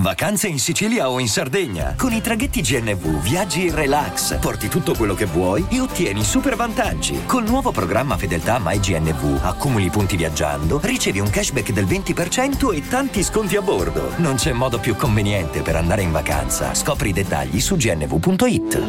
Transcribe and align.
Vacanze 0.00 0.48
in 0.48 0.58
Sicilia 0.58 1.10
o 1.10 1.18
in 1.18 1.28
Sardegna. 1.28 1.94
Con 1.94 2.12
i 2.12 2.22
traghetti 2.22 2.62
GNV 2.62 3.20
viaggi 3.20 3.66
in 3.66 3.74
relax, 3.74 4.38
porti 4.38 4.68
tutto 4.68 4.94
quello 4.94 5.14
che 5.14 5.26
vuoi 5.26 5.66
e 5.68 5.78
ottieni 5.78 6.24
super 6.24 6.56
vantaggi. 6.56 7.26
Col 7.26 7.44
nuovo 7.44 7.70
programma 7.70 8.16
Fedeltà 8.16 8.58
MyGNV 8.62 9.40
accumuli 9.42 9.90
punti 9.90 10.16
viaggiando, 10.16 10.80
ricevi 10.82 11.20
un 11.20 11.28
cashback 11.28 11.72
del 11.72 11.84
20% 11.84 12.74
e 12.74 12.88
tanti 12.88 13.22
sconti 13.22 13.56
a 13.56 13.62
bordo. 13.62 14.14
Non 14.16 14.36
c'è 14.36 14.52
modo 14.52 14.78
più 14.78 14.96
conveniente 14.96 15.60
per 15.60 15.76
andare 15.76 16.00
in 16.00 16.12
vacanza. 16.12 16.74
Scopri 16.74 17.10
i 17.10 17.12
dettagli 17.12 17.60
su 17.60 17.76
gnv.it. 17.76 18.82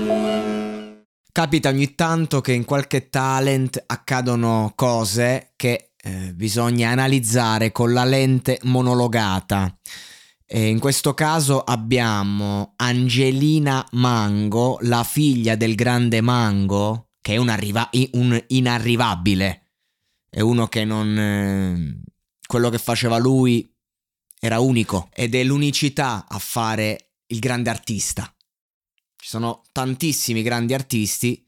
Capita 1.30 1.70
ogni 1.70 1.94
tanto 1.94 2.40
che 2.40 2.54
in 2.54 2.64
qualche 2.64 3.10
talent 3.10 3.84
accadono 3.86 4.72
cose 4.76 5.52
che 5.58 5.92
eh, 6.02 6.34
bisogna 6.34 6.90
analizzare 6.90 7.74
con 7.74 7.92
la 7.92 8.06
lente 8.06 8.60
monologata. 8.64 9.76
E 10.54 10.68
in 10.68 10.80
questo 10.80 11.14
caso 11.14 11.62
abbiamo 11.62 12.74
Angelina 12.76 13.88
Mango, 13.92 14.80
la 14.82 15.06
figlia 15.06 15.56
del 15.56 15.76
grande 15.76 16.20
Mango, 16.20 17.12
che 17.22 17.36
è 17.36 17.38
un, 17.38 17.48
arriva- 17.48 17.90
un 18.12 18.44
inarrivabile. 18.48 19.68
È 20.30 20.42
uno 20.42 20.68
che 20.68 20.84
non... 20.84 21.18
Eh, 21.18 22.02
quello 22.46 22.68
che 22.68 22.80
faceva 22.80 23.18
lui 23.18 23.74
era 24.42 24.60
unico 24.60 25.08
ed 25.14 25.36
è 25.36 25.44
l'unicità 25.46 26.26
a 26.28 26.38
fare 26.38 27.14
il 27.28 27.40
grande 27.40 27.70
artista. 27.70 28.30
Ci 29.16 29.30
sono 29.30 29.62
tantissimi 29.72 30.42
grandi 30.42 30.74
artisti 30.74 31.42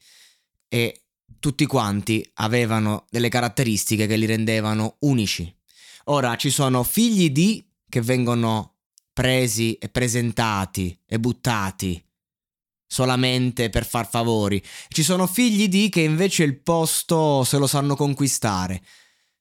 e 0.66 1.02
tutti 1.38 1.66
quanti 1.66 2.26
avevano 2.36 3.04
delle 3.10 3.28
caratteristiche 3.28 4.06
che 4.06 4.16
li 4.16 4.24
rendevano 4.24 4.96
unici. 5.00 5.54
Ora 6.04 6.36
ci 6.36 6.48
sono 6.48 6.82
figli 6.82 7.28
di 7.28 7.70
che 7.86 8.00
vengono 8.00 8.73
presi 9.14 9.74
e 9.76 9.88
presentati 9.88 11.00
e 11.06 11.18
buttati 11.18 12.04
solamente 12.86 13.70
per 13.70 13.84
far 13.84 14.08
favori. 14.08 14.62
Ci 14.88 15.02
sono 15.02 15.26
figli 15.26 15.68
di 15.68 15.88
che 15.88 16.02
invece 16.02 16.44
il 16.44 16.60
posto 16.60 17.42
se 17.42 17.58
lo 17.58 17.66
sanno 17.66 17.96
conquistare. 17.96 18.82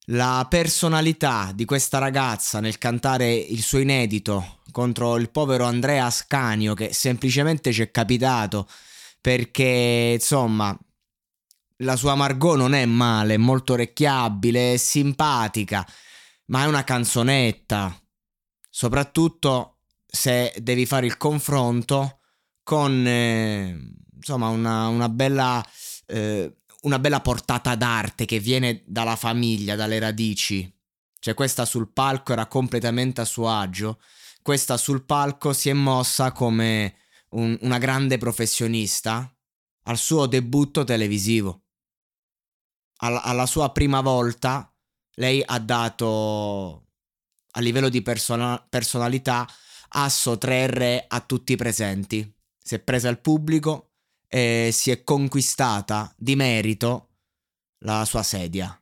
La 0.08 0.46
personalità 0.50 1.52
di 1.54 1.64
questa 1.64 1.98
ragazza 2.00 2.60
nel 2.60 2.78
cantare 2.78 3.32
il 3.34 3.62
suo 3.62 3.80
inedito 3.80 4.60
contro 4.72 5.18
il 5.18 5.30
povero 5.30 5.66
Andrea 5.66 6.06
Ascanio 6.06 6.74
che 6.74 6.94
semplicemente 6.94 7.72
ci 7.72 7.84
è 7.84 7.92
capitato 7.92 8.68
perché 9.22 10.14
insomma 10.16 10.78
la 11.78 11.96
sua 11.96 12.16
Margot 12.16 12.58
non 12.58 12.74
è 12.74 12.86
male, 12.86 13.36
è 13.36 13.38
molto 13.38 13.74
orecchiabile, 13.74 14.74
è 14.74 14.78
simpatica, 14.78 15.88
ma 16.48 16.64
è 16.64 16.68
una 16.68 16.84
canzonetta 16.84 18.03
soprattutto 18.76 19.82
se 20.04 20.52
devi 20.58 20.88
fare 20.88 21.06
il 21.06 21.16
confronto 21.16 22.22
con 22.64 23.06
eh, 23.06 23.94
insomma 24.16 24.48
una, 24.48 24.88
una, 24.88 25.10
bella, 25.10 25.64
eh, 26.08 26.58
una 26.82 26.98
bella 26.98 27.22
portata 27.22 27.76
d'arte 27.76 28.26
che 28.26 28.40
viene 28.40 28.82
dalla 28.88 29.16
famiglia, 29.16 29.76
dalle 29.76 30.00
radici. 30.00 30.76
Cioè 31.20 31.36
questa 31.36 31.66
sul 31.66 31.94
palco 31.94 32.34
era 32.34 32.48
completamente 32.48 33.22
a 33.22 33.26
suo 33.26 33.48
agio, 33.48 34.02
questa 34.42 34.76
sul 34.76 35.06
palco 35.06 35.54
si 35.54 35.70
è 35.70 35.74
mossa 35.74 36.32
come 36.32 36.96
un, 37.30 37.56
una 37.62 37.78
grande 37.78 38.18
professionista 38.18 39.32
al 39.84 39.98
suo 40.00 40.26
debutto 40.26 40.84
televisivo. 40.84 41.62
Alla, 42.98 43.22
alla 43.22 43.46
sua 43.46 43.72
prima 43.72 44.02
volta 44.02 44.74
lei 45.16 45.44
ha 45.46 45.60
dato 45.60 46.84
a 47.56 47.60
livello 47.60 47.90
di 47.90 48.02
persona- 48.02 48.64
personalità 48.68 49.48
asso 49.96 50.34
3R 50.34 51.06
a 51.08 51.20
tutti 51.22 51.54
i 51.54 51.58
presenti. 51.58 52.32
Si 52.58 52.76
è 52.76 52.80
presa 52.80 53.10
il 53.10 53.20
pubblico 53.20 53.92
e 54.28 54.70
si 54.72 54.92
è 54.92 55.04
conquistata 55.04 56.14
di 56.18 56.36
merito 56.36 57.10
la 57.80 58.06
sua 58.06 58.24
sedia. 58.24 58.76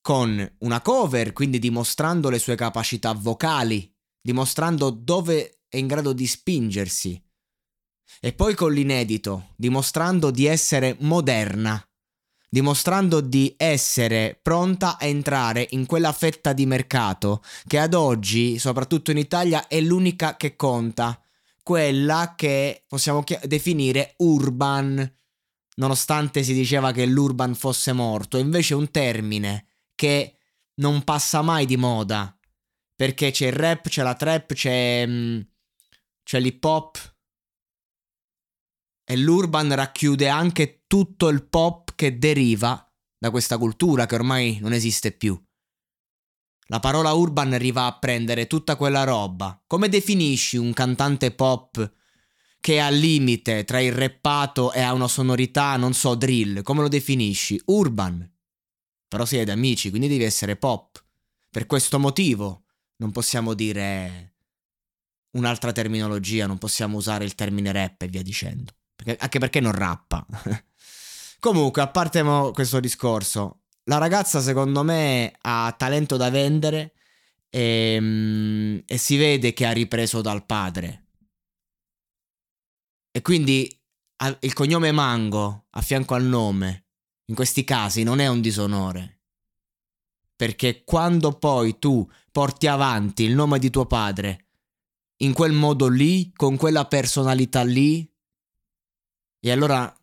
Con 0.00 0.56
una 0.58 0.80
cover, 0.80 1.32
quindi 1.32 1.58
dimostrando 1.58 2.28
le 2.28 2.38
sue 2.38 2.54
capacità 2.54 3.12
vocali, 3.12 3.92
dimostrando 4.20 4.90
dove 4.90 5.62
è 5.68 5.76
in 5.76 5.86
grado 5.86 6.12
di 6.12 6.26
spingersi. 6.26 7.22
E 8.20 8.32
poi 8.32 8.54
con 8.54 8.72
l'inedito, 8.72 9.52
dimostrando 9.56 10.30
di 10.30 10.46
essere 10.46 10.96
moderna, 11.00 11.82
dimostrando 12.54 13.20
di 13.20 13.52
essere 13.56 14.38
pronta 14.40 14.96
a 14.96 15.06
entrare 15.06 15.66
in 15.70 15.86
quella 15.86 16.12
fetta 16.12 16.52
di 16.52 16.66
mercato 16.66 17.42
che 17.66 17.80
ad 17.80 17.94
oggi, 17.94 18.60
soprattutto 18.60 19.10
in 19.10 19.18
Italia, 19.18 19.66
è 19.66 19.80
l'unica 19.80 20.36
che 20.36 20.54
conta, 20.54 21.20
quella 21.64 22.34
che 22.36 22.84
possiamo 22.86 23.24
chi- 23.24 23.40
definire 23.42 24.14
urban, 24.18 25.16
nonostante 25.78 26.44
si 26.44 26.54
diceva 26.54 26.92
che 26.92 27.06
l'urban 27.06 27.56
fosse 27.56 27.92
morto, 27.92 28.38
invece 28.38 28.74
è 28.74 28.76
un 28.76 28.92
termine 28.92 29.66
che 29.96 30.36
non 30.74 31.02
passa 31.02 31.42
mai 31.42 31.66
di 31.66 31.76
moda, 31.76 32.38
perché 32.94 33.32
c'è 33.32 33.48
il 33.48 33.52
rap, 33.52 33.88
c'è 33.88 34.04
la 34.04 34.14
trap, 34.14 34.52
c'è, 34.52 35.04
mm, 35.04 35.40
c'è 36.22 36.38
l'hip 36.38 36.62
hop, 36.62 37.14
e 39.04 39.16
l'urban 39.16 39.74
racchiude 39.74 40.28
anche 40.28 40.84
tutto 40.86 41.28
il 41.28 41.44
pop 41.48 41.83
che 42.04 42.18
deriva 42.18 42.86
da 43.16 43.30
questa 43.30 43.56
cultura 43.56 44.04
che 44.04 44.14
ormai 44.14 44.58
non 44.60 44.74
esiste 44.74 45.12
più. 45.12 45.42
La 46.66 46.78
parola 46.80 47.12
urban 47.12 47.54
arriva 47.54 47.86
a 47.86 47.98
prendere 47.98 48.46
tutta 48.46 48.76
quella 48.76 49.04
roba. 49.04 49.62
Come 49.66 49.88
definisci 49.88 50.58
un 50.58 50.74
cantante 50.74 51.30
pop 51.30 51.92
che 52.60 52.74
è 52.74 52.78
al 52.78 52.94
limite 52.94 53.64
tra 53.64 53.80
il 53.80 53.92
rappato 53.92 54.72
e 54.72 54.82
ha 54.82 54.92
una 54.92 55.08
sonorità, 55.08 55.76
non 55.76 55.94
so, 55.94 56.14
drill? 56.14 56.60
Come 56.60 56.82
lo 56.82 56.88
definisci? 56.88 57.60
Urban. 57.66 58.30
Però 59.08 59.24
siete 59.24 59.50
amici, 59.50 59.88
quindi 59.88 60.08
devi 60.08 60.24
essere 60.24 60.56
pop. 60.56 61.02
Per 61.48 61.64
questo 61.64 61.98
motivo 61.98 62.64
non 62.96 63.12
possiamo 63.12 63.54
dire 63.54 64.34
un'altra 65.32 65.72
terminologia, 65.72 66.46
non 66.46 66.58
possiamo 66.58 66.98
usare 66.98 67.24
il 67.24 67.34
termine 67.34 67.72
rap 67.72 68.02
e 68.02 68.08
via 68.08 68.22
dicendo. 68.22 68.74
Perché, 68.94 69.16
anche 69.18 69.38
perché 69.38 69.60
non 69.60 69.72
rappa. 69.72 70.26
Comunque, 71.44 71.82
a 71.82 71.88
parte 71.88 72.22
questo 72.54 72.80
discorso, 72.80 73.64
la 73.84 73.98
ragazza 73.98 74.40
secondo 74.40 74.82
me 74.82 75.30
ha 75.42 75.74
talento 75.76 76.16
da 76.16 76.30
vendere 76.30 76.94
e, 77.50 77.98
mm, 78.00 78.78
e 78.86 78.96
si 78.96 79.18
vede 79.18 79.52
che 79.52 79.66
ha 79.66 79.72
ripreso 79.72 80.22
dal 80.22 80.46
padre. 80.46 81.08
E 83.10 83.20
quindi 83.20 83.68
il 84.40 84.52
cognome 84.54 84.90
Mango 84.90 85.66
a 85.68 85.82
fianco 85.82 86.14
al 86.14 86.24
nome, 86.24 86.86
in 87.26 87.34
questi 87.34 87.62
casi, 87.62 88.04
non 88.04 88.20
è 88.20 88.26
un 88.26 88.40
disonore. 88.40 89.20
Perché 90.34 90.82
quando 90.82 91.32
poi 91.32 91.78
tu 91.78 92.10
porti 92.32 92.68
avanti 92.68 93.24
il 93.24 93.34
nome 93.34 93.58
di 93.58 93.68
tuo 93.68 93.84
padre 93.84 94.46
in 95.18 95.34
quel 95.34 95.52
modo 95.52 95.88
lì, 95.88 96.32
con 96.34 96.56
quella 96.56 96.86
personalità 96.86 97.62
lì, 97.64 98.10
e 99.40 99.50
allora 99.50 99.94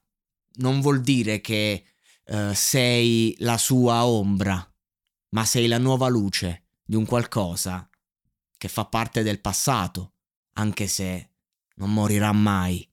non 0.55 0.81
vuol 0.81 1.01
dire 1.01 1.41
che 1.41 1.85
uh, 2.25 2.53
sei 2.53 3.35
la 3.39 3.57
sua 3.57 4.05
ombra, 4.05 4.65
ma 5.29 5.45
sei 5.45 5.67
la 5.67 5.77
nuova 5.77 6.07
luce 6.07 6.65
di 6.83 6.95
un 6.95 7.05
qualcosa 7.05 7.89
che 8.57 8.67
fa 8.67 8.85
parte 8.85 9.23
del 9.23 9.41
passato, 9.41 10.13
anche 10.53 10.87
se 10.87 11.29
non 11.75 11.93
morirà 11.93 12.31
mai. 12.31 12.87